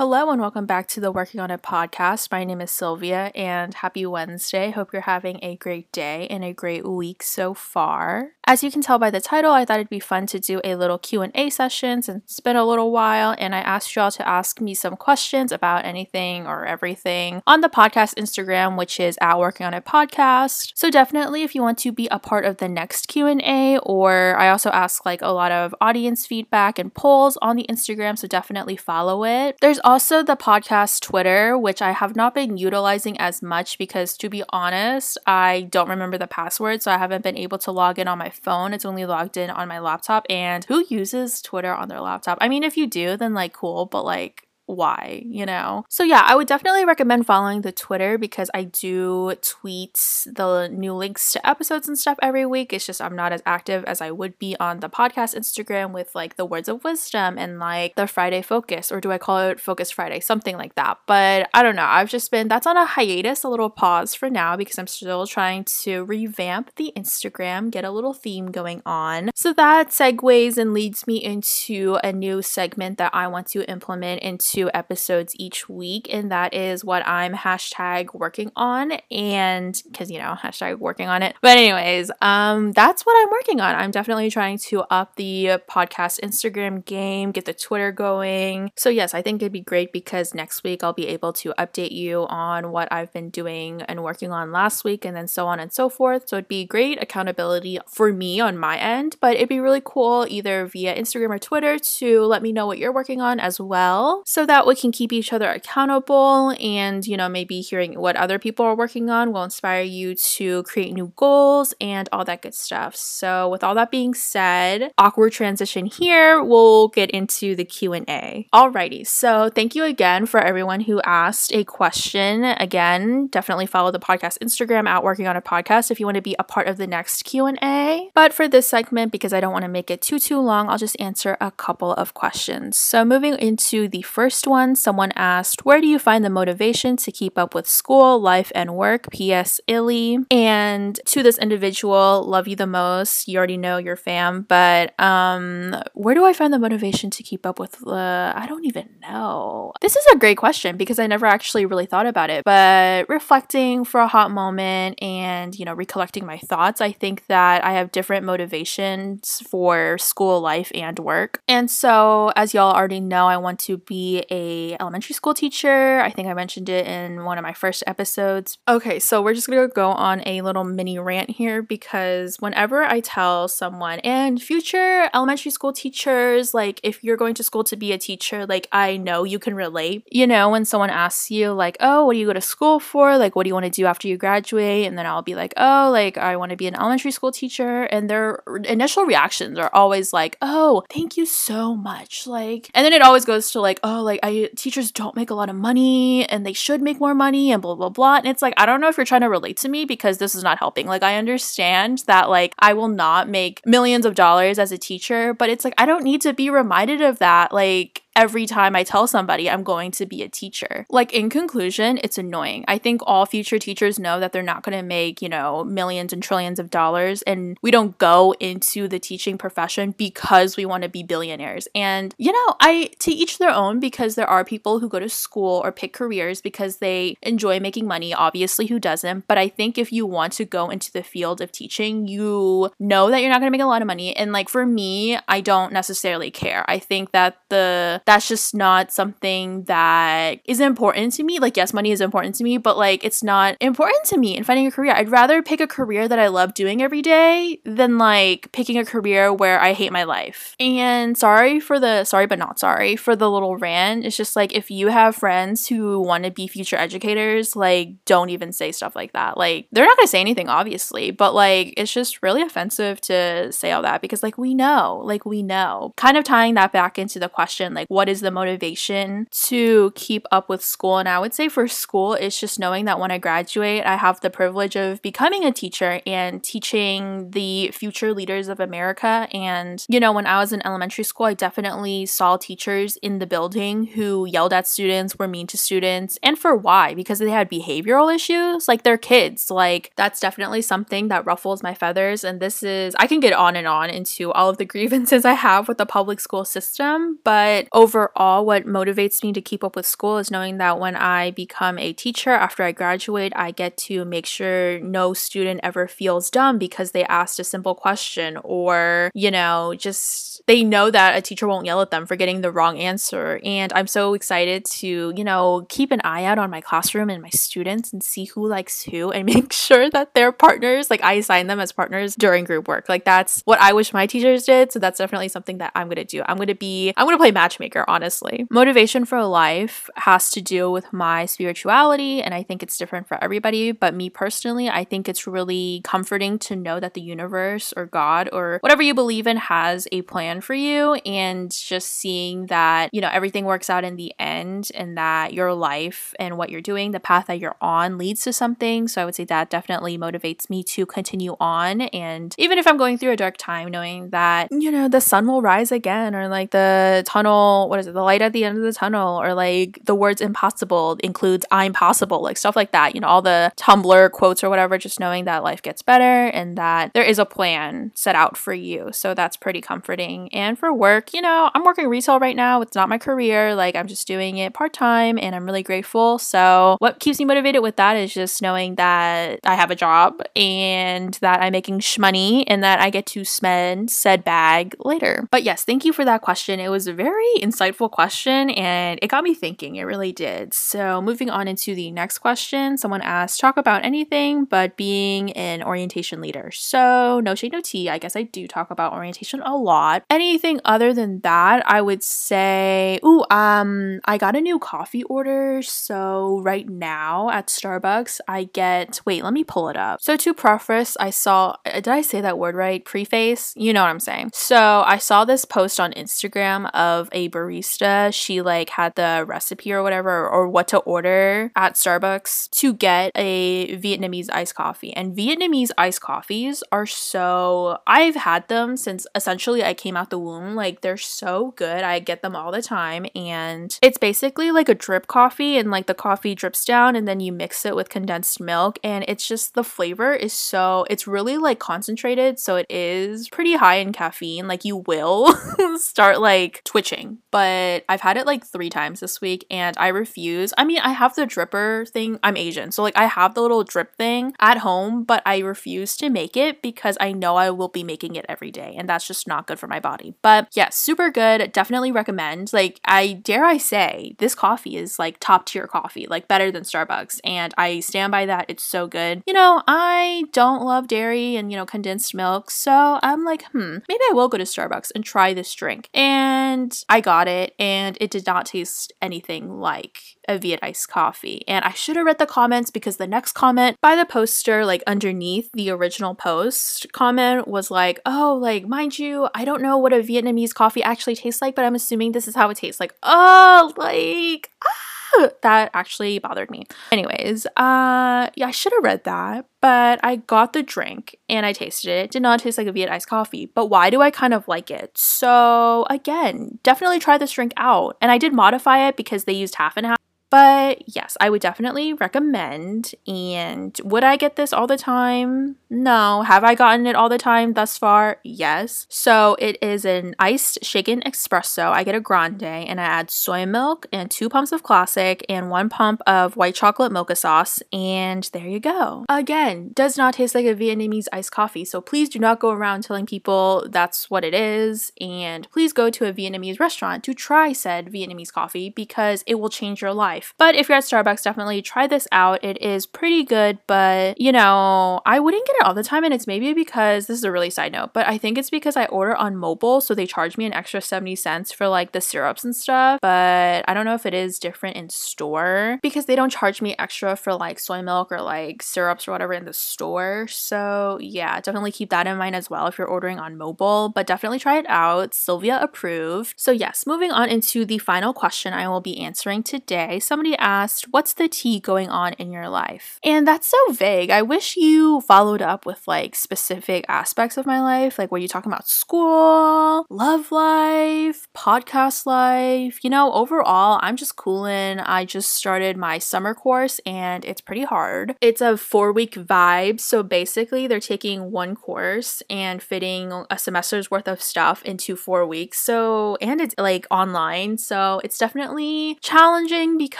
Hello 0.00 0.30
and 0.30 0.40
welcome 0.40 0.64
back 0.64 0.88
to 0.88 0.98
the 0.98 1.12
Working 1.12 1.40
on 1.40 1.50
It 1.50 1.60
podcast. 1.60 2.32
My 2.32 2.42
name 2.42 2.62
is 2.62 2.70
Sylvia 2.70 3.30
and 3.34 3.74
happy 3.74 4.06
Wednesday. 4.06 4.70
Hope 4.70 4.94
you're 4.94 5.02
having 5.02 5.38
a 5.42 5.56
great 5.56 5.92
day 5.92 6.26
and 6.30 6.42
a 6.42 6.54
great 6.54 6.88
week 6.88 7.22
so 7.22 7.52
far. 7.52 8.30
As 8.50 8.64
you 8.64 8.72
can 8.72 8.82
tell 8.82 8.98
by 8.98 9.10
the 9.10 9.20
title, 9.20 9.52
I 9.52 9.64
thought 9.64 9.78
it'd 9.78 9.88
be 9.88 10.00
fun 10.00 10.26
to 10.26 10.40
do 10.40 10.60
a 10.64 10.74
little 10.74 10.98
Q&A 10.98 11.50
session 11.50 12.02
since 12.02 12.24
it's 12.24 12.40
been 12.40 12.56
a 12.56 12.64
little 12.64 12.90
while 12.90 13.36
and 13.38 13.54
I 13.54 13.60
asked 13.60 13.94
y'all 13.94 14.10
to 14.10 14.28
ask 14.28 14.60
me 14.60 14.74
some 14.74 14.96
questions 14.96 15.52
about 15.52 15.84
anything 15.84 16.48
or 16.48 16.66
everything 16.66 17.44
on 17.46 17.60
the 17.60 17.68
podcast 17.68 18.16
Instagram, 18.16 18.76
which 18.76 18.98
is 18.98 19.16
at 19.20 19.38
Working 19.38 19.66
on 19.66 19.74
It 19.74 19.84
podcast. 19.84 20.72
So 20.74 20.90
definitely 20.90 21.44
if 21.44 21.54
you 21.54 21.62
want 21.62 21.78
to 21.78 21.92
be 21.92 22.08
a 22.10 22.18
part 22.18 22.44
of 22.44 22.56
the 22.56 22.68
next 22.68 23.06
Q&A 23.06 23.78
or 23.84 24.36
I 24.36 24.48
also 24.48 24.70
ask 24.70 25.06
like 25.06 25.22
a 25.22 25.28
lot 25.28 25.52
of 25.52 25.72
audience 25.80 26.26
feedback 26.26 26.80
and 26.80 26.92
polls 26.92 27.38
on 27.40 27.54
the 27.54 27.66
Instagram, 27.70 28.18
so 28.18 28.26
definitely 28.26 28.74
follow 28.74 29.24
it. 29.24 29.58
There's 29.60 29.78
also 29.84 30.24
the 30.24 30.34
podcast 30.34 31.02
Twitter, 31.02 31.56
which 31.56 31.80
I 31.80 31.92
have 31.92 32.16
not 32.16 32.34
been 32.34 32.56
utilizing 32.56 33.16
as 33.20 33.42
much 33.42 33.78
because 33.78 34.16
to 34.16 34.28
be 34.28 34.42
honest, 34.48 35.18
I 35.24 35.68
don't 35.70 35.88
remember 35.88 36.18
the 36.18 36.26
password, 36.26 36.82
so 36.82 36.90
I 36.90 36.98
haven't 36.98 37.22
been 37.22 37.38
able 37.38 37.58
to 37.58 37.70
log 37.70 38.00
in 38.00 38.08
on 38.08 38.18
my 38.18 38.39
phone. 38.42 38.72
It's 38.74 38.84
only 38.84 39.06
logged 39.06 39.36
in 39.36 39.50
on 39.50 39.68
my 39.68 39.78
laptop. 39.78 40.26
And 40.28 40.64
who 40.64 40.84
uses 40.88 41.42
Twitter 41.42 41.72
on 41.72 41.88
their 41.88 42.00
laptop? 42.00 42.38
I 42.40 42.48
mean, 42.48 42.62
if 42.62 42.76
you 42.76 42.86
do, 42.86 43.16
then 43.16 43.34
like 43.34 43.52
cool, 43.52 43.86
but 43.86 44.04
like 44.04 44.46
why, 44.74 45.22
you 45.26 45.46
know? 45.46 45.84
So, 45.88 46.02
yeah, 46.02 46.22
I 46.24 46.34
would 46.34 46.48
definitely 46.48 46.84
recommend 46.84 47.26
following 47.26 47.62
the 47.62 47.72
Twitter 47.72 48.18
because 48.18 48.50
I 48.54 48.64
do 48.64 49.34
tweet 49.42 49.98
the 50.26 50.68
new 50.68 50.94
links 50.94 51.32
to 51.32 51.46
episodes 51.48 51.88
and 51.88 51.98
stuff 51.98 52.18
every 52.22 52.46
week. 52.46 52.72
It's 52.72 52.86
just 52.86 53.00
I'm 53.00 53.16
not 53.16 53.32
as 53.32 53.42
active 53.46 53.84
as 53.84 54.00
I 54.00 54.10
would 54.10 54.38
be 54.38 54.56
on 54.58 54.80
the 54.80 54.88
podcast 54.88 55.36
Instagram 55.36 55.92
with 55.92 56.14
like 56.14 56.36
the 56.36 56.44
words 56.44 56.68
of 56.68 56.84
wisdom 56.84 57.38
and 57.38 57.58
like 57.58 57.94
the 57.94 58.06
Friday 58.06 58.42
focus, 58.42 58.90
or 58.92 59.00
do 59.00 59.12
I 59.12 59.18
call 59.18 59.38
it 59.40 59.60
Focus 59.60 59.90
Friday? 59.90 60.20
Something 60.20 60.56
like 60.56 60.74
that. 60.74 60.98
But 61.06 61.48
I 61.54 61.62
don't 61.62 61.76
know. 61.76 61.84
I've 61.84 62.10
just 62.10 62.30
been, 62.30 62.48
that's 62.48 62.66
on 62.66 62.76
a 62.76 62.84
hiatus, 62.84 63.44
a 63.44 63.48
little 63.48 63.70
pause 63.70 64.14
for 64.14 64.30
now 64.30 64.56
because 64.56 64.78
I'm 64.78 64.86
still 64.86 65.26
trying 65.26 65.64
to 65.82 66.04
revamp 66.04 66.74
the 66.76 66.92
Instagram, 66.96 67.70
get 67.70 67.84
a 67.84 67.90
little 67.90 68.14
theme 68.14 68.50
going 68.50 68.82
on. 68.86 69.30
So 69.34 69.52
that 69.54 69.88
segues 69.88 70.56
and 70.56 70.72
leads 70.72 71.06
me 71.06 71.16
into 71.16 71.98
a 72.04 72.12
new 72.12 72.42
segment 72.42 72.98
that 72.98 73.14
I 73.14 73.28
want 73.28 73.46
to 73.48 73.68
implement 73.70 74.22
into 74.22 74.59
two 74.60 74.70
episodes 74.74 75.34
each 75.38 75.68
week, 75.68 76.08
and 76.12 76.30
that 76.30 76.52
is 76.54 76.84
what 76.84 77.06
I'm 77.06 77.34
hashtag 77.34 78.14
working 78.14 78.52
on. 78.56 78.92
And 79.10 79.80
because 79.90 80.10
you 80.10 80.18
know, 80.18 80.36
hashtag 80.40 80.78
working 80.78 81.08
on 81.08 81.22
it. 81.22 81.36
But, 81.40 81.56
anyways, 81.56 82.10
um, 82.20 82.72
that's 82.72 83.06
what 83.06 83.14
I'm 83.22 83.30
working 83.30 83.60
on. 83.60 83.74
I'm 83.74 83.90
definitely 83.90 84.30
trying 84.30 84.58
to 84.58 84.82
up 84.90 85.16
the 85.16 85.60
podcast 85.68 86.20
Instagram 86.20 86.84
game, 86.84 87.30
get 87.30 87.44
the 87.44 87.54
Twitter 87.54 87.92
going. 87.92 88.72
So, 88.76 88.90
yes, 88.90 89.14
I 89.14 89.22
think 89.22 89.40
it'd 89.40 89.52
be 89.52 89.60
great 89.60 89.92
because 89.92 90.34
next 90.34 90.64
week 90.64 90.84
I'll 90.84 90.92
be 90.92 91.08
able 91.08 91.32
to 91.34 91.54
update 91.58 91.92
you 91.92 92.26
on 92.28 92.70
what 92.70 92.92
I've 92.92 93.12
been 93.12 93.30
doing 93.30 93.82
and 93.82 94.02
working 94.02 94.32
on 94.32 94.52
last 94.52 94.84
week, 94.84 95.04
and 95.04 95.16
then 95.16 95.28
so 95.28 95.46
on 95.46 95.60
and 95.60 95.72
so 95.72 95.88
forth. 95.88 96.28
So, 96.28 96.36
it'd 96.36 96.48
be 96.48 96.64
great 96.64 97.02
accountability 97.02 97.78
for 97.86 98.12
me 98.12 98.40
on 98.40 98.58
my 98.58 98.76
end, 98.76 99.16
but 99.20 99.36
it'd 99.36 99.48
be 99.48 99.60
really 99.60 99.82
cool 99.84 100.26
either 100.28 100.66
via 100.66 100.94
Instagram 100.94 101.30
or 101.30 101.38
Twitter 101.38 101.78
to 101.78 102.24
let 102.24 102.42
me 102.42 102.52
know 102.52 102.66
what 102.66 102.78
you're 102.78 102.92
working 102.92 103.20
on 103.20 103.40
as 103.40 103.60
well. 103.60 104.22
So, 104.26 104.44
that 104.50 104.66
we 104.66 104.74
can 104.74 104.90
keep 104.90 105.12
each 105.12 105.32
other 105.32 105.48
accountable 105.48 106.50
and, 106.60 107.06
you 107.06 107.16
know, 107.16 107.28
maybe 107.28 107.60
hearing 107.60 107.94
what 107.94 108.16
other 108.16 108.36
people 108.36 108.66
are 108.66 108.74
working 108.74 109.08
on 109.08 109.32
will 109.32 109.44
inspire 109.44 109.82
you 109.82 110.12
to 110.16 110.64
create 110.64 110.92
new 110.92 111.12
goals 111.14 111.72
and 111.80 112.08
all 112.10 112.24
that 112.24 112.42
good 112.42 112.52
stuff. 112.52 112.96
So, 112.96 113.48
with 113.48 113.62
all 113.62 113.76
that 113.76 113.92
being 113.92 114.12
said, 114.12 114.90
awkward 114.98 115.32
transition 115.32 115.86
here, 115.86 116.42
we'll 116.42 116.88
get 116.88 117.12
into 117.12 117.54
the 117.54 117.64
Q&A. 117.64 118.48
Alrighty. 118.52 119.06
So, 119.06 119.50
thank 119.50 119.76
you 119.76 119.84
again 119.84 120.26
for 120.26 120.40
everyone 120.40 120.80
who 120.80 121.00
asked 121.02 121.52
a 121.54 121.62
question. 121.62 122.42
Again, 122.42 123.28
definitely 123.28 123.66
follow 123.66 123.92
the 123.92 124.00
podcast 124.00 124.36
Instagram 124.40 124.88
at 124.88 125.04
working 125.04 125.28
on 125.28 125.36
it 125.36 125.44
podcast 125.44 125.92
if 125.92 126.00
you 126.00 126.06
want 126.06 126.16
to 126.16 126.22
be 126.22 126.34
a 126.40 126.44
part 126.44 126.66
of 126.66 126.76
the 126.76 126.88
next 126.88 127.22
Q&A. 127.22 128.10
But 128.14 128.32
for 128.32 128.48
this 128.48 128.66
segment 128.66 129.12
because 129.12 129.32
I 129.32 129.38
don't 129.38 129.52
want 129.52 129.62
to 129.62 129.68
make 129.68 129.92
it 129.92 130.02
too 130.02 130.18
too 130.18 130.40
long, 130.40 130.68
I'll 130.68 130.76
just 130.76 131.00
answer 131.00 131.36
a 131.40 131.52
couple 131.52 131.94
of 131.94 132.14
questions. 132.14 132.76
So, 132.76 133.04
moving 133.04 133.38
into 133.38 133.86
the 133.86 134.02
first 134.02 134.39
one, 134.46 134.76
someone 134.76 135.12
asked, 135.16 135.64
Where 135.64 135.80
do 135.80 135.86
you 135.86 135.98
find 135.98 136.24
the 136.24 136.30
motivation 136.30 136.96
to 136.98 137.12
keep 137.12 137.38
up 137.38 137.54
with 137.54 137.68
school, 137.68 138.20
life, 138.20 138.52
and 138.54 138.74
work? 138.74 139.10
P.S. 139.10 139.60
Illy. 139.66 140.18
And 140.30 141.00
to 141.06 141.22
this 141.22 141.38
individual, 141.38 142.24
love 142.26 142.48
you 142.48 142.56
the 142.56 142.66
most. 142.66 143.28
You 143.28 143.38
already 143.38 143.56
know 143.56 143.78
your 143.78 143.96
fam, 143.96 144.42
but 144.42 144.98
um, 145.00 145.74
where 145.94 146.14
do 146.14 146.24
I 146.24 146.32
find 146.32 146.52
the 146.52 146.58
motivation 146.58 147.10
to 147.10 147.22
keep 147.22 147.46
up 147.46 147.58
with? 147.58 147.86
Uh, 147.86 148.32
I 148.34 148.46
don't 148.46 148.64
even 148.64 148.88
know. 149.00 149.72
This 149.80 149.96
is 149.96 150.06
a 150.12 150.18
great 150.18 150.36
question 150.36 150.76
because 150.76 150.98
I 150.98 151.06
never 151.06 151.26
actually 151.26 151.66
really 151.66 151.86
thought 151.86 152.06
about 152.06 152.30
it. 152.30 152.44
But 152.44 153.08
reflecting 153.08 153.84
for 153.84 154.00
a 154.00 154.08
hot 154.08 154.30
moment 154.30 155.02
and, 155.02 155.58
you 155.58 155.64
know, 155.64 155.74
recollecting 155.74 156.26
my 156.26 156.38
thoughts, 156.38 156.80
I 156.80 156.92
think 156.92 157.26
that 157.26 157.64
I 157.64 157.72
have 157.72 157.92
different 157.92 158.24
motivations 158.24 159.42
for 159.48 159.98
school 159.98 160.40
life 160.40 160.70
and 160.74 160.98
work. 160.98 161.42
And 161.48 161.70
so, 161.70 162.32
as 162.36 162.54
y'all 162.54 162.74
already 162.74 163.00
know, 163.00 163.26
I 163.26 163.36
want 163.36 163.58
to 163.60 163.78
be 163.78 164.19
a 164.30 164.76
elementary 164.80 165.14
school 165.14 165.34
teacher. 165.34 166.00
I 166.00 166.10
think 166.10 166.28
I 166.28 166.34
mentioned 166.34 166.68
it 166.68 166.86
in 166.86 167.24
one 167.24 167.38
of 167.38 167.42
my 167.42 167.52
first 167.52 167.82
episodes. 167.86 168.58
Okay, 168.68 168.98
so 168.98 169.22
we're 169.22 169.34
just 169.34 169.48
going 169.48 169.68
to 169.68 169.72
go 169.72 169.90
on 169.90 170.22
a 170.26 170.42
little 170.42 170.64
mini 170.64 170.98
rant 170.98 171.30
here 171.30 171.62
because 171.62 172.36
whenever 172.38 172.82
I 172.82 173.00
tell 173.00 173.48
someone 173.48 174.00
and 174.00 174.42
future 174.42 175.08
elementary 175.14 175.50
school 175.50 175.72
teachers 175.72 176.54
like 176.54 176.80
if 176.82 177.02
you're 177.04 177.16
going 177.16 177.34
to 177.34 177.42
school 177.42 177.64
to 177.64 177.76
be 177.76 177.92
a 177.92 177.98
teacher, 177.98 178.46
like 178.46 178.68
I 178.72 178.96
know 178.96 179.24
you 179.24 179.38
can 179.38 179.54
relate. 179.54 180.06
You 180.10 180.26
know, 180.26 180.50
when 180.50 180.64
someone 180.64 180.90
asks 180.90 181.30
you 181.30 181.52
like, 181.52 181.76
"Oh, 181.80 182.04
what 182.04 182.14
do 182.14 182.18
you 182.18 182.26
go 182.26 182.32
to 182.32 182.40
school 182.40 182.80
for? 182.80 183.16
Like 183.16 183.36
what 183.36 183.44
do 183.44 183.48
you 183.48 183.54
want 183.54 183.66
to 183.66 183.70
do 183.70 183.86
after 183.86 184.08
you 184.08 184.16
graduate?" 184.16 184.86
and 184.86 184.96
then 184.98 185.06
I'll 185.06 185.22
be 185.22 185.34
like, 185.34 185.54
"Oh, 185.56 185.90
like 185.92 186.18
I 186.18 186.36
want 186.36 186.50
to 186.50 186.56
be 186.56 186.66
an 186.66 186.74
elementary 186.74 187.10
school 187.10 187.32
teacher." 187.32 187.84
And 187.84 188.08
their 188.08 188.42
initial 188.64 189.04
reactions 189.04 189.58
are 189.58 189.70
always 189.72 190.12
like, 190.12 190.36
"Oh, 190.42 190.82
thank 190.90 191.16
you 191.16 191.26
so 191.26 191.74
much." 191.74 192.26
Like 192.26 192.70
and 192.74 192.84
then 192.84 192.92
it 192.92 193.02
always 193.02 193.24
goes 193.24 193.50
to 193.52 193.60
like, 193.60 193.80
"Oh, 193.82 194.02
like 194.10 194.20
I 194.22 194.50
teachers 194.56 194.90
don't 194.90 195.14
make 195.14 195.30
a 195.30 195.34
lot 195.34 195.48
of 195.48 195.56
money 195.56 196.28
and 196.28 196.44
they 196.44 196.52
should 196.52 196.82
make 196.82 196.98
more 196.98 197.14
money 197.14 197.52
and 197.52 197.62
blah 197.62 197.76
blah 197.76 197.88
blah. 197.88 198.16
And 198.16 198.26
it's 198.26 198.42
like 198.42 198.54
I 198.56 198.66
don't 198.66 198.80
know 198.80 198.88
if 198.88 198.96
you're 198.96 199.06
trying 199.06 199.20
to 199.20 199.28
relate 199.28 199.56
to 199.58 199.68
me 199.68 199.84
because 199.84 200.18
this 200.18 200.34
is 200.34 200.42
not 200.42 200.58
helping. 200.58 200.86
Like 200.86 201.02
I 201.02 201.16
understand 201.16 202.02
that 202.06 202.28
like 202.28 202.54
I 202.58 202.72
will 202.72 202.88
not 202.88 203.28
make 203.28 203.64
millions 203.64 204.04
of 204.04 204.14
dollars 204.14 204.58
as 204.58 204.72
a 204.72 204.78
teacher, 204.78 205.32
but 205.32 205.48
it's 205.48 205.64
like 205.64 205.74
I 205.78 205.86
don't 205.86 206.02
need 206.02 206.20
to 206.22 206.32
be 206.32 206.50
reminded 206.50 207.00
of 207.00 207.20
that. 207.20 207.52
Like 207.52 208.02
every 208.16 208.46
time 208.46 208.74
I 208.76 208.82
tell 208.82 209.06
somebody 209.06 209.48
I'm 209.48 209.62
going 209.62 209.90
to 209.92 210.06
be 210.06 210.22
a 210.22 210.28
teacher. 210.28 210.86
Like, 210.90 211.12
in 211.12 211.30
conclusion, 211.30 211.98
it's 212.02 212.18
annoying. 212.18 212.64
I 212.68 212.78
think 212.78 213.02
all 213.06 213.26
future 213.26 213.58
teachers 213.58 213.98
know 213.98 214.20
that 214.20 214.32
they're 214.32 214.42
not 214.42 214.62
going 214.62 214.76
to 214.76 214.82
make, 214.82 215.22
you 215.22 215.28
know, 215.28 215.64
millions 215.64 216.12
and 216.12 216.22
trillions 216.22 216.58
of 216.58 216.70
dollars. 216.70 217.22
And 217.22 217.56
we 217.62 217.70
don't 217.70 217.96
go 217.98 218.34
into 218.40 218.88
the 218.88 218.98
teaching 218.98 219.38
profession 219.38 219.92
because 219.96 220.56
we 220.56 220.66
want 220.66 220.82
to 220.82 220.88
be 220.88 221.02
billionaires. 221.02 221.68
And, 221.74 222.14
you 222.18 222.32
know, 222.32 222.56
I, 222.60 222.90
to 223.00 223.10
each 223.10 223.38
their 223.38 223.50
own, 223.50 223.80
because 223.80 224.14
there 224.14 224.28
are 224.28 224.44
people 224.44 224.80
who 224.80 224.88
go 224.88 224.98
to 224.98 225.08
school 225.08 225.60
or 225.64 225.72
pick 225.72 225.92
careers 225.92 226.40
because 226.40 226.78
they 226.78 227.16
enjoy 227.22 227.60
making 227.60 227.86
money. 227.86 228.12
Obviously, 228.12 228.66
who 228.66 228.78
doesn't? 228.78 229.26
But 229.28 229.38
I 229.38 229.48
think 229.48 229.78
if 229.78 229.92
you 229.92 230.06
want 230.06 230.32
to 230.34 230.44
go 230.44 230.68
into 230.68 230.92
the 230.92 231.02
field 231.02 231.40
of 231.40 231.52
teaching, 231.52 232.06
you 232.06 232.70
know 232.78 233.10
that 233.10 233.20
you're 233.20 233.30
not 233.30 233.40
going 233.40 233.50
to 233.52 233.56
make 233.56 233.64
a 233.64 233.66
lot 233.66 233.82
of 233.82 233.86
money. 233.86 234.16
And, 234.16 234.32
like, 234.32 234.48
for 234.48 234.66
me, 234.66 235.18
I 235.28 235.40
don't 235.40 235.72
necessarily 235.72 236.30
care. 236.30 236.64
I 236.68 236.78
think 236.78 237.12
that 237.12 237.38
the, 237.48 237.99
that's 238.06 238.28
just 238.28 238.54
not 238.54 238.92
something 238.92 239.64
that 239.64 240.40
is 240.44 240.60
important 240.60 241.12
to 241.14 241.22
me. 241.22 241.38
Like, 241.38 241.56
yes, 241.56 241.72
money 241.72 241.90
is 241.90 242.00
important 242.00 242.34
to 242.36 242.44
me, 242.44 242.58
but 242.58 242.76
like, 242.76 243.04
it's 243.04 243.22
not 243.22 243.56
important 243.60 244.04
to 244.06 244.18
me 244.18 244.36
in 244.36 244.44
finding 244.44 244.66
a 244.66 244.70
career. 244.70 244.92
I'd 244.92 245.10
rather 245.10 245.42
pick 245.42 245.60
a 245.60 245.66
career 245.66 246.08
that 246.08 246.18
I 246.18 246.28
love 246.28 246.54
doing 246.54 246.82
every 246.82 247.02
day 247.02 247.60
than 247.64 247.98
like 247.98 248.50
picking 248.52 248.78
a 248.78 248.84
career 248.84 249.32
where 249.32 249.60
I 249.60 249.72
hate 249.72 249.92
my 249.92 250.04
life. 250.04 250.54
And 250.60 251.16
sorry 251.16 251.60
for 251.60 251.78
the, 251.78 252.04
sorry, 252.04 252.26
but 252.26 252.38
not 252.38 252.58
sorry 252.58 252.96
for 252.96 253.16
the 253.16 253.30
little 253.30 253.56
rant. 253.56 254.04
It's 254.04 254.16
just 254.16 254.36
like, 254.36 254.54
if 254.54 254.70
you 254.70 254.88
have 254.88 255.16
friends 255.16 255.66
who 255.66 256.00
want 256.00 256.24
to 256.24 256.30
be 256.30 256.46
future 256.46 256.76
educators, 256.76 257.56
like, 257.56 258.04
don't 258.04 258.30
even 258.30 258.52
say 258.52 258.72
stuff 258.72 258.96
like 258.96 259.12
that. 259.12 259.36
Like, 259.36 259.66
they're 259.72 259.84
not 259.84 259.96
going 259.96 260.06
to 260.06 260.10
say 260.10 260.20
anything, 260.20 260.48
obviously, 260.48 261.10
but 261.10 261.34
like, 261.34 261.74
it's 261.76 261.92
just 261.92 262.22
really 262.22 262.42
offensive 262.42 263.00
to 263.02 263.52
say 263.52 263.72
all 263.72 263.82
that 263.82 264.00
because, 264.00 264.22
like, 264.22 264.38
we 264.38 264.54
know, 264.54 265.00
like, 265.04 265.24
we 265.24 265.42
know. 265.42 265.92
Kind 265.96 266.16
of 266.16 266.24
tying 266.24 266.54
that 266.54 266.72
back 266.72 266.98
into 266.98 267.18
the 267.18 267.28
question, 267.28 267.74
like, 267.74 267.88
what 267.90 268.08
is 268.08 268.20
the 268.20 268.30
motivation 268.30 269.26
to 269.32 269.90
keep 269.96 270.24
up 270.30 270.48
with 270.48 270.62
school? 270.62 270.98
And 270.98 271.08
I 271.08 271.18
would 271.18 271.34
say 271.34 271.48
for 271.48 271.66
school, 271.66 272.14
it's 272.14 272.38
just 272.38 272.56
knowing 272.56 272.84
that 272.84 273.00
when 273.00 273.10
I 273.10 273.18
graduate, 273.18 273.84
I 273.84 273.96
have 273.96 274.20
the 274.20 274.30
privilege 274.30 274.76
of 274.76 275.02
becoming 275.02 275.44
a 275.44 275.50
teacher 275.50 276.00
and 276.06 276.40
teaching 276.40 277.32
the 277.32 277.72
future 277.72 278.14
leaders 278.14 278.46
of 278.46 278.60
America. 278.60 279.26
And, 279.32 279.84
you 279.88 279.98
know, 279.98 280.12
when 280.12 280.26
I 280.26 280.38
was 280.38 280.52
in 280.52 280.64
elementary 280.64 281.02
school, 281.02 281.26
I 281.26 281.34
definitely 281.34 282.06
saw 282.06 282.36
teachers 282.36 282.96
in 282.98 283.18
the 283.18 283.26
building 283.26 283.86
who 283.86 284.24
yelled 284.24 284.52
at 284.52 284.68
students, 284.68 285.18
were 285.18 285.26
mean 285.26 285.48
to 285.48 285.58
students, 285.58 286.16
and 286.22 286.38
for 286.38 286.54
why? 286.54 286.94
Because 286.94 287.18
they 287.18 287.30
had 287.30 287.50
behavioral 287.50 288.14
issues, 288.14 288.68
like 288.68 288.84
they're 288.84 288.98
kids. 288.98 289.50
Like, 289.50 289.90
that's 289.96 290.20
definitely 290.20 290.62
something 290.62 291.08
that 291.08 291.26
ruffles 291.26 291.60
my 291.60 291.74
feathers. 291.74 292.22
And 292.22 292.38
this 292.38 292.62
is, 292.62 292.94
I 293.00 293.08
can 293.08 293.18
get 293.18 293.32
on 293.32 293.56
and 293.56 293.66
on 293.66 293.90
into 293.90 294.30
all 294.30 294.48
of 294.48 294.58
the 294.58 294.64
grievances 294.72 295.24
I 295.24 295.32
have 295.32 295.66
with 295.66 295.78
the 295.78 295.86
public 295.86 296.20
school 296.20 296.44
system, 296.44 297.18
but 297.24 297.66
overall, 297.80 298.44
what 298.44 298.66
motivates 298.66 299.22
me 299.22 299.32
to 299.32 299.40
keep 299.40 299.64
up 299.64 299.74
with 299.74 299.86
school 299.86 300.18
is 300.18 300.30
knowing 300.30 300.58
that 300.58 300.78
when 300.78 300.94
I 300.94 301.30
become 301.30 301.78
a 301.78 301.94
teacher 301.94 302.28
after 302.28 302.62
I 302.62 302.72
graduate, 302.72 303.32
I 303.34 303.52
get 303.52 303.78
to 303.88 304.04
make 304.04 304.26
sure 304.26 304.78
no 304.80 305.14
student 305.14 305.60
ever 305.62 305.88
feels 305.88 306.28
dumb 306.28 306.58
because 306.58 306.90
they 306.90 307.04
asked 307.04 307.40
a 307.40 307.44
simple 307.44 307.74
question 307.74 308.36
or, 308.44 309.10
you 309.14 309.30
know, 309.30 309.74
just 309.78 310.42
they 310.46 310.62
know 310.62 310.90
that 310.90 311.16
a 311.16 311.22
teacher 311.22 311.48
won't 311.48 311.64
yell 311.64 311.80
at 311.80 311.90
them 311.90 312.04
for 312.04 312.16
getting 312.16 312.42
the 312.42 312.52
wrong 312.52 312.78
answer. 312.78 313.40
And 313.44 313.72
I'm 313.72 313.86
so 313.86 314.12
excited 314.12 314.66
to, 314.66 315.14
you 315.16 315.24
know, 315.24 315.64
keep 315.70 315.90
an 315.90 316.02
eye 316.04 316.24
out 316.24 316.38
on 316.38 316.50
my 316.50 316.60
classroom 316.60 317.08
and 317.08 317.22
my 317.22 317.30
students 317.30 317.94
and 317.94 318.02
see 318.02 318.26
who 318.26 318.46
likes 318.46 318.82
who 318.82 319.10
and 319.10 319.24
make 319.34 319.54
sure 319.54 319.88
that 319.88 320.14
they're 320.14 320.32
partners. 320.32 320.90
Like 320.90 321.02
I 321.02 321.14
assign 321.14 321.46
them 321.46 321.60
as 321.60 321.72
partners 321.72 322.14
during 322.14 322.44
group 322.44 322.68
work. 322.68 322.90
Like 322.90 323.06
that's 323.06 323.40
what 323.46 323.58
I 323.58 323.72
wish 323.72 323.94
my 323.94 324.06
teachers 324.06 324.44
did. 324.44 324.70
So 324.70 324.78
that's 324.78 324.98
definitely 324.98 325.28
something 325.28 325.58
that 325.58 325.72
I'm 325.74 325.86
going 325.86 325.96
to 325.96 326.04
do. 326.04 326.22
I'm 326.26 326.36
going 326.36 326.48
to 326.48 326.54
be, 326.54 326.92
I'm 326.98 327.06
going 327.06 327.16
to 327.16 327.22
play 327.22 327.30
matchmaker, 327.30 327.69
honestly. 327.88 328.46
Motivation 328.50 329.04
for 329.04 329.24
life 329.24 329.88
has 329.96 330.30
to 330.30 330.40
do 330.40 330.70
with 330.70 330.92
my 330.92 331.26
spirituality. 331.26 332.22
And 332.22 332.34
I 332.34 332.42
think 332.42 332.62
it's 332.62 332.78
different 332.78 333.08
for 333.08 333.22
everybody. 333.22 333.72
But 333.72 333.94
me 333.94 334.10
personally, 334.10 334.68
I 334.68 334.84
think 334.84 335.08
it's 335.08 335.26
really 335.26 335.80
comforting 335.84 336.38
to 336.40 336.56
know 336.56 336.80
that 336.80 336.94
the 336.94 337.00
universe 337.00 337.72
or 337.76 337.86
God 337.86 338.28
or 338.32 338.58
whatever 338.60 338.82
you 338.82 338.94
believe 338.94 339.26
in 339.26 339.36
has 339.36 339.86
a 339.92 340.02
plan 340.02 340.40
for 340.40 340.54
you. 340.54 340.94
And 341.06 341.50
just 341.50 341.88
seeing 341.88 342.46
that, 342.46 342.92
you 342.92 343.00
know, 343.00 343.10
everything 343.12 343.44
works 343.44 343.68
out 343.68 343.84
in 343.84 343.96
the 343.96 344.14
end 344.18 344.70
and 344.74 344.96
that 344.96 345.34
your 345.34 345.52
life 345.52 346.14
and 346.18 346.38
what 346.38 346.50
you're 346.50 346.60
doing, 346.60 346.92
the 346.92 347.00
path 347.00 347.26
that 347.26 347.38
you're 347.38 347.56
on 347.60 347.98
leads 347.98 348.22
to 348.24 348.32
something. 348.32 348.88
So 348.88 349.02
I 349.02 349.04
would 349.04 349.14
say 349.14 349.24
that 349.24 349.50
definitely 349.50 349.98
motivates 349.98 350.48
me 350.48 350.62
to 350.64 350.86
continue 350.86 351.36
on. 351.40 351.82
And 351.82 352.34
even 352.38 352.58
if 352.58 352.66
I'm 352.66 352.76
going 352.76 352.98
through 352.98 353.12
a 353.12 353.16
dark 353.16 353.36
time, 353.36 353.70
knowing 353.70 354.10
that, 354.10 354.48
you 354.50 354.70
know, 354.70 354.88
the 354.88 355.00
sun 355.00 355.26
will 355.26 355.42
rise 355.42 355.72
again, 355.72 356.14
or 356.14 356.28
like 356.28 356.50
the 356.50 357.02
tunnel, 357.06 357.59
what 357.68 357.78
is 357.78 357.86
it, 357.86 357.94
the 357.94 358.02
light 358.02 358.22
at 358.22 358.32
the 358.32 358.44
end 358.44 358.58
of 358.58 358.64
the 358.64 358.72
tunnel, 358.72 359.20
or 359.20 359.34
like 359.34 359.78
the 359.84 359.94
words 359.94 360.20
impossible 360.20 360.98
includes 361.02 361.46
I'm 361.50 361.72
possible, 361.72 362.22
like 362.22 362.36
stuff 362.36 362.56
like 362.56 362.72
that, 362.72 362.94
you 362.94 363.00
know, 363.00 363.08
all 363.08 363.22
the 363.22 363.52
Tumblr 363.56 364.10
quotes 364.12 364.42
or 364.42 364.50
whatever, 364.50 364.78
just 364.78 365.00
knowing 365.00 365.24
that 365.24 365.42
life 365.42 365.62
gets 365.62 365.82
better 365.82 366.26
and 366.28 366.56
that 366.56 366.92
there 366.94 367.04
is 367.04 367.18
a 367.18 367.24
plan 367.24 367.92
set 367.94 368.14
out 368.14 368.36
for 368.36 368.54
you. 368.54 368.90
So 368.92 369.14
that's 369.14 369.36
pretty 369.36 369.60
comforting. 369.60 370.32
And 370.34 370.58
for 370.58 370.72
work, 370.72 371.12
you 371.12 371.20
know, 371.20 371.50
I'm 371.54 371.64
working 371.64 371.88
retail 371.88 372.18
right 372.18 372.36
now. 372.36 372.60
It's 372.62 372.74
not 372.74 372.88
my 372.88 372.98
career. 372.98 373.54
Like 373.54 373.76
I'm 373.76 373.86
just 373.86 374.06
doing 374.06 374.38
it 374.38 374.54
part 374.54 374.72
time 374.72 375.18
and 375.18 375.34
I'm 375.34 375.44
really 375.44 375.62
grateful. 375.62 376.18
So 376.18 376.76
what 376.78 377.00
keeps 377.00 377.18
me 377.18 377.24
motivated 377.24 377.62
with 377.62 377.76
that 377.76 377.96
is 377.96 378.12
just 378.12 378.42
knowing 378.42 378.76
that 378.76 379.40
I 379.44 379.54
have 379.54 379.70
a 379.70 379.76
job 379.76 380.22
and 380.36 381.14
that 381.14 381.40
I'm 381.40 381.52
making 381.52 381.82
money 381.98 382.46
and 382.46 382.62
that 382.62 382.80
I 382.80 382.90
get 382.90 383.06
to 383.06 383.24
spend 383.24 383.90
said 383.90 384.24
bag 384.24 384.74
later. 384.80 385.26
But 385.30 385.42
yes, 385.42 385.64
thank 385.64 385.84
you 385.84 385.92
for 385.92 386.04
that 386.04 386.22
question. 386.22 386.60
It 386.60 386.68
was 386.68 386.88
very 386.88 387.34
insightful 387.50 387.90
question 387.90 388.50
and 388.50 388.98
it 389.02 389.08
got 389.08 389.24
me 389.24 389.34
thinking. 389.34 389.76
It 389.76 389.84
really 389.84 390.12
did. 390.12 390.54
So 390.54 391.00
moving 391.02 391.30
on 391.30 391.48
into 391.48 391.74
the 391.74 391.90
next 391.90 392.18
question, 392.18 392.76
someone 392.76 393.02
asked, 393.02 393.40
talk 393.40 393.56
about 393.56 393.84
anything 393.84 394.44
but 394.44 394.76
being 394.76 395.32
an 395.32 395.62
orientation 395.62 396.20
leader. 396.20 396.50
So 396.52 397.20
no 397.20 397.34
shade, 397.34 397.52
no 397.52 397.60
tea. 397.60 397.88
I 397.88 397.98
guess 397.98 398.16
I 398.16 398.22
do 398.22 398.46
talk 398.46 398.70
about 398.70 398.92
orientation 398.92 399.40
a 399.42 399.56
lot. 399.56 400.04
Anything 400.10 400.60
other 400.64 400.92
than 400.92 401.20
that, 401.20 401.62
I 401.66 401.80
would 401.80 402.02
say, 402.02 402.98
ooh, 403.04 403.24
um, 403.30 404.00
I 404.04 404.18
got 404.18 404.36
a 404.36 404.40
new 404.40 404.58
coffee 404.58 405.02
order. 405.04 405.62
So 405.62 406.40
right 406.42 406.68
now 406.68 407.30
at 407.30 407.48
Starbucks, 407.48 408.20
I 408.28 408.44
get, 408.44 409.00
wait, 409.04 409.24
let 409.24 409.32
me 409.32 409.44
pull 409.44 409.68
it 409.68 409.76
up. 409.76 410.00
So 410.00 410.16
to 410.16 410.34
preface, 410.34 410.96
I 411.00 411.10
saw, 411.10 411.56
did 411.64 411.88
I 411.88 412.02
say 412.02 412.20
that 412.20 412.38
word 412.38 412.54
right? 412.54 412.84
Preface? 412.84 413.52
You 413.56 413.72
know 413.72 413.82
what 413.82 413.90
I'm 413.90 414.00
saying. 414.00 414.30
So 414.34 414.82
I 414.86 414.98
saw 414.98 415.24
this 415.24 415.44
post 415.44 415.80
on 415.80 415.92
Instagram 415.92 416.70
of 416.74 417.08
a 417.12 417.28
barista. 417.40 418.12
She 418.12 418.42
like 418.42 418.70
had 418.70 418.94
the 418.94 419.24
recipe 419.26 419.72
or 419.72 419.82
whatever, 419.82 420.28
or 420.28 420.48
what 420.48 420.68
to 420.68 420.78
order 420.78 421.50
at 421.56 421.74
Starbucks 421.74 422.50
to 422.50 422.72
get 422.72 423.12
a 423.14 423.76
Vietnamese 423.76 424.28
iced 424.32 424.54
coffee. 424.54 424.92
And 424.94 425.16
Vietnamese 425.16 425.70
iced 425.78 426.00
coffees 426.00 426.62
are 426.72 426.86
so, 426.86 427.78
I've 427.86 428.14
had 428.14 428.48
them 428.48 428.76
since 428.76 429.06
essentially 429.14 429.64
I 429.64 429.74
came 429.74 429.96
out 429.96 430.10
the 430.10 430.18
womb. 430.18 430.54
Like 430.54 430.80
they're 430.80 430.96
so 430.96 431.52
good. 431.56 431.82
I 431.82 431.98
get 431.98 432.22
them 432.22 432.36
all 432.36 432.52
the 432.52 432.62
time. 432.62 433.06
And 433.14 433.76
it's 433.82 433.98
basically 433.98 434.50
like 434.50 434.68
a 434.68 434.74
drip 434.74 435.06
coffee, 435.06 435.56
and 435.56 435.70
like 435.70 435.86
the 435.86 435.94
coffee 435.94 436.34
drips 436.34 436.64
down, 436.64 436.96
and 436.96 437.06
then 437.06 437.20
you 437.20 437.32
mix 437.32 437.64
it 437.64 437.76
with 437.76 437.88
condensed 437.88 438.40
milk. 438.40 438.78
And 438.84 439.04
it's 439.08 439.26
just 439.26 439.54
the 439.54 439.64
flavor 439.64 440.12
is 440.12 440.32
so, 440.32 440.86
it's 440.90 441.06
really 441.06 441.38
like 441.38 441.58
concentrated. 441.58 442.38
So 442.38 442.56
it 442.56 442.66
is 442.70 443.28
pretty 443.28 443.56
high 443.56 443.76
in 443.76 443.92
caffeine. 443.92 444.48
Like 444.48 444.64
you 444.64 444.76
will 444.76 445.34
start 445.78 446.20
like 446.20 446.62
twitching. 446.64 447.18
But 447.30 447.84
I've 447.88 448.00
had 448.00 448.16
it 448.16 448.26
like 448.26 448.44
three 448.44 448.70
times 448.70 449.00
this 449.00 449.20
week 449.20 449.46
and 449.50 449.76
I 449.78 449.88
refuse. 449.88 450.52
I 450.58 450.64
mean, 450.64 450.78
I 450.78 450.90
have 450.92 451.14
the 451.14 451.26
dripper 451.26 451.88
thing. 451.88 452.18
I'm 452.22 452.36
Asian. 452.36 452.72
So 452.72 452.82
like 452.82 452.96
I 452.96 453.06
have 453.06 453.34
the 453.34 453.42
little 453.42 453.64
drip 453.64 453.94
thing 453.96 454.34
at 454.40 454.58
home, 454.58 455.04
but 455.04 455.22
I 455.24 455.38
refuse 455.38 455.96
to 455.98 456.10
make 456.10 456.36
it 456.36 456.62
because 456.62 456.96
I 457.00 457.12
know 457.12 457.36
I 457.36 457.50
will 457.50 457.68
be 457.68 457.84
making 457.84 458.16
it 458.16 458.26
every 458.28 458.50
day. 458.50 458.74
And 458.76 458.88
that's 458.88 459.06
just 459.06 459.26
not 459.26 459.46
good 459.46 459.58
for 459.58 459.66
my 459.66 459.80
body. 459.80 460.14
But 460.22 460.48
yeah, 460.52 460.70
super 460.70 461.10
good. 461.10 461.52
Definitely 461.52 461.92
recommend. 461.92 462.52
Like, 462.52 462.80
I 462.84 463.12
dare 463.12 463.44
I 463.44 463.58
say, 463.58 464.16
this 464.18 464.34
coffee 464.34 464.76
is 464.76 464.98
like 464.98 465.18
top 465.20 465.46
tier 465.46 465.66
coffee, 465.66 466.06
like 466.06 466.28
better 466.28 466.50
than 466.50 466.64
Starbucks. 466.64 467.20
And 467.24 467.54
I 467.56 467.80
stand 467.80 468.10
by 468.10 468.26
that. 468.26 468.46
It's 468.48 468.62
so 468.62 468.86
good. 468.86 469.22
You 469.26 469.32
know, 469.32 469.62
I 469.66 470.24
don't 470.32 470.62
love 470.62 470.88
dairy 470.88 471.36
and, 471.36 471.50
you 471.50 471.56
know, 471.56 471.66
condensed 471.66 472.14
milk. 472.14 472.50
So 472.50 472.98
I'm 473.02 473.24
like, 473.24 473.44
hmm, 473.52 473.78
maybe 473.88 474.02
I 474.10 474.12
will 474.12 474.28
go 474.28 474.38
to 474.38 474.44
Starbucks 474.44 474.92
and 474.94 475.04
try 475.04 475.34
this 475.34 475.52
drink. 475.54 475.88
And 475.94 476.82
I 476.88 477.00
got 477.20 477.28
it, 477.28 477.54
and 477.58 477.96
it 478.00 478.10
did 478.10 478.26
not 478.26 478.46
taste 478.46 478.92
anything 479.02 479.60
like 479.60 479.98
a 480.28 480.38
Viet 480.38 480.60
iced 480.62 480.88
coffee. 480.88 481.44
And 481.46 481.64
I 481.64 481.72
should 481.72 481.96
have 481.96 482.06
read 482.06 482.18
the 482.18 482.26
comments 482.26 482.70
because 482.70 482.96
the 482.96 483.06
next 483.06 483.32
comment 483.32 483.76
by 483.80 483.96
the 483.96 484.04
poster, 484.04 484.64
like 484.64 484.82
underneath 484.86 485.50
the 485.52 485.70
original 485.70 486.14
post 486.14 486.86
comment, 486.92 487.46
was 487.46 487.70
like, 487.70 488.00
oh, 488.06 488.38
like, 488.40 488.66
mind 488.66 488.98
you, 488.98 489.28
I 489.34 489.44
don't 489.44 489.62
know 489.62 489.76
what 489.76 489.92
a 489.92 489.96
Vietnamese 489.96 490.54
coffee 490.54 490.82
actually 490.82 491.16
tastes 491.16 491.42
like, 491.42 491.54
but 491.54 491.64
I'm 491.64 491.74
assuming 491.74 492.12
this 492.12 492.28
is 492.28 492.34
how 492.34 492.48
it 492.50 492.56
tastes. 492.56 492.80
Like, 492.80 492.94
oh, 493.02 493.72
like, 493.76 494.50
ah, 494.64 494.99
that 495.42 495.70
actually 495.74 496.18
bothered 496.18 496.50
me. 496.50 496.64
Anyways, 496.90 497.46
uh, 497.56 498.30
yeah, 498.34 498.46
I 498.46 498.50
should 498.50 498.72
have 498.72 498.84
read 498.84 499.04
that, 499.04 499.46
but 499.60 500.00
I 500.02 500.16
got 500.16 500.52
the 500.52 500.62
drink 500.62 501.16
and 501.28 501.46
I 501.46 501.52
tasted 501.52 501.90
it. 501.90 502.00
it. 502.00 502.10
Did 502.10 502.22
not 502.22 502.40
taste 502.40 502.58
like 502.58 502.66
a 502.66 502.72
Viet 502.72 502.90
iced 502.90 503.08
coffee, 503.08 503.46
but 503.46 503.66
why 503.66 503.90
do 503.90 504.00
I 504.00 504.10
kind 504.10 504.34
of 504.34 504.48
like 504.48 504.70
it? 504.70 504.96
So 504.96 505.86
again, 505.90 506.58
definitely 506.62 506.98
try 506.98 507.18
this 507.18 507.32
drink 507.32 507.52
out. 507.56 507.96
And 508.00 508.10
I 508.10 508.18
did 508.18 508.32
modify 508.32 508.86
it 508.88 508.96
because 508.96 509.24
they 509.24 509.32
used 509.32 509.56
half 509.56 509.76
and 509.76 509.86
half. 509.86 509.98
But 510.30 510.84
yes, 510.86 511.16
I 511.20 511.28
would 511.28 511.42
definitely 511.42 511.92
recommend. 511.92 512.94
And 513.06 513.78
would 513.82 514.04
I 514.04 514.16
get 514.16 514.36
this 514.36 514.52
all 514.52 514.68
the 514.68 514.78
time? 514.78 515.56
No. 515.68 516.22
Have 516.22 516.44
I 516.44 516.54
gotten 516.54 516.86
it 516.86 516.94
all 516.94 517.08
the 517.08 517.18
time 517.18 517.54
thus 517.54 517.76
far? 517.76 518.18
Yes. 518.22 518.86
So 518.88 519.36
it 519.40 519.58
is 519.60 519.84
an 519.84 520.14
iced 520.20 520.64
shaken 520.64 521.00
espresso. 521.02 521.72
I 521.72 521.82
get 521.82 521.96
a 521.96 522.00
grande 522.00 522.44
and 522.44 522.80
I 522.80 522.84
add 522.84 523.10
soy 523.10 523.44
milk 523.44 523.86
and 523.92 524.08
two 524.10 524.28
pumps 524.28 524.52
of 524.52 524.62
classic 524.62 525.26
and 525.28 525.50
one 525.50 525.68
pump 525.68 526.00
of 526.06 526.36
white 526.36 526.54
chocolate 526.54 526.92
mocha 526.92 527.16
sauce. 527.16 527.60
And 527.72 528.28
there 528.32 528.46
you 528.46 528.60
go. 528.60 529.04
Again, 529.08 529.72
does 529.74 529.96
not 529.96 530.14
taste 530.14 530.36
like 530.36 530.46
a 530.46 530.54
Vietnamese 530.54 531.06
iced 531.12 531.32
coffee. 531.32 531.64
So 531.64 531.80
please 531.80 532.08
do 532.08 532.20
not 532.20 532.38
go 532.38 532.50
around 532.50 532.84
telling 532.84 533.06
people 533.06 533.66
that's 533.68 534.08
what 534.08 534.24
it 534.24 534.34
is. 534.34 534.92
And 535.00 535.50
please 535.50 535.72
go 535.72 535.90
to 535.90 536.06
a 536.06 536.12
Vietnamese 536.12 536.60
restaurant 536.60 537.02
to 537.04 537.14
try 537.14 537.52
said 537.52 537.92
Vietnamese 537.92 538.32
coffee 538.32 538.70
because 538.70 539.24
it 539.26 539.40
will 539.40 539.48
change 539.48 539.82
your 539.82 539.92
life 539.92 540.19
life. 540.20 540.34
But 540.38 540.54
if 540.54 540.68
you're 540.68 540.78
at 540.78 540.84
Starbucks, 540.84 541.22
definitely 541.22 541.62
try 541.62 541.86
this 541.86 542.06
out. 542.12 542.42
It 542.44 542.60
is 542.62 542.86
pretty 542.86 543.24
good, 543.24 543.58
but 543.66 544.20
you 544.20 544.32
know, 544.32 545.00
I 545.06 545.20
wouldn't 545.20 545.46
get 545.46 545.56
it 545.56 545.64
all 545.64 545.74
the 545.74 545.82
time. 545.82 546.04
And 546.04 546.14
it's 546.14 546.26
maybe 546.26 546.52
because 546.52 547.06
this 547.06 547.18
is 547.18 547.24
a 547.24 547.32
really 547.32 547.50
side 547.50 547.72
note, 547.72 547.92
but 547.92 548.06
I 548.06 548.18
think 548.18 548.38
it's 548.38 548.50
because 548.50 548.76
I 548.76 548.86
order 548.86 549.16
on 549.16 549.36
mobile. 549.36 549.80
So 549.80 549.94
they 549.94 550.06
charge 550.06 550.36
me 550.36 550.46
an 550.46 550.52
extra 550.52 550.80
70 550.80 551.16
cents 551.16 551.52
for 551.52 551.68
like 551.68 551.92
the 551.92 552.00
syrups 552.00 552.44
and 552.44 552.54
stuff. 552.54 553.00
But 553.00 553.64
I 553.66 553.74
don't 553.74 553.84
know 553.84 553.94
if 553.94 554.06
it 554.06 554.14
is 554.14 554.38
different 554.38 554.76
in 554.76 554.88
store 554.88 555.78
because 555.82 556.06
they 556.06 556.16
don't 556.16 556.30
charge 556.30 556.62
me 556.62 556.74
extra 556.78 557.16
for 557.16 557.34
like 557.34 557.58
soy 557.58 557.82
milk 557.82 558.12
or 558.12 558.20
like 558.20 558.62
syrups 558.62 559.08
or 559.08 559.12
whatever 559.12 559.32
in 559.32 559.44
the 559.44 559.52
store. 559.52 560.26
So 560.28 560.98
yeah, 561.00 561.40
definitely 561.40 561.72
keep 561.72 561.90
that 561.90 562.06
in 562.06 562.18
mind 562.18 562.36
as 562.36 562.50
well 562.50 562.66
if 562.66 562.78
you're 562.78 562.86
ordering 562.86 563.18
on 563.18 563.38
mobile, 563.38 563.88
but 563.88 564.06
definitely 564.06 564.38
try 564.38 564.58
it 564.58 564.66
out. 564.68 565.14
Sylvia 565.14 565.58
approved. 565.60 566.34
So 566.36 566.50
yes, 566.50 566.84
moving 566.86 567.10
on 567.10 567.28
into 567.28 567.64
the 567.64 567.78
final 567.78 568.12
question 568.12 568.52
I 568.52 568.68
will 568.68 568.80
be 568.80 568.98
answering 569.00 569.42
today 569.42 570.00
somebody 570.10 570.36
asked, 570.38 570.86
What's 570.90 571.14
the 571.14 571.28
tea 571.28 571.60
going 571.60 571.88
on 571.88 572.14
in 572.14 572.32
your 572.32 572.48
life? 572.48 572.98
And 573.04 573.28
that's 573.28 573.46
so 573.46 573.72
vague. 573.72 574.10
I 574.10 574.22
wish 574.22 574.56
you 574.56 575.00
followed 575.02 575.40
up 575.40 575.64
with 575.64 575.86
like 575.86 576.16
specific 576.16 576.84
aspects 576.88 577.36
of 577.36 577.46
my 577.46 577.60
life. 577.60 577.96
Like, 577.96 578.10
were 578.10 578.18
you 578.18 578.26
talking 578.26 578.50
about 578.50 578.66
school, 578.66 579.86
love 579.88 580.32
life, 580.32 581.28
podcast 581.36 582.06
life? 582.06 582.82
You 582.82 582.90
know, 582.90 583.12
overall, 583.12 583.78
I'm 583.82 583.94
just 583.94 584.16
cooling. 584.16 584.80
I 584.80 585.04
just 585.04 585.32
started 585.32 585.76
my 585.76 585.98
summer 585.98 586.34
course 586.34 586.80
and 586.84 587.24
it's 587.24 587.40
pretty 587.40 587.62
hard. 587.62 588.16
It's 588.20 588.40
a 588.40 588.56
four 588.56 588.92
week 588.92 589.14
vibe. 589.14 589.78
So 589.78 590.02
basically, 590.02 590.66
they're 590.66 590.80
taking 590.80 591.30
one 591.30 591.54
course 591.54 592.20
and 592.28 592.60
fitting 592.60 593.12
a 593.30 593.38
semester's 593.38 593.92
worth 593.92 594.08
of 594.08 594.20
stuff 594.20 594.60
into 594.64 594.96
four 594.96 595.24
weeks. 595.24 595.60
So, 595.60 596.16
and 596.20 596.40
it's 596.40 596.56
like 596.58 596.88
online. 596.90 597.58
So 597.58 598.00
it's 598.02 598.18
definitely 598.18 598.98
challenging 599.00 599.78
because 599.78 599.99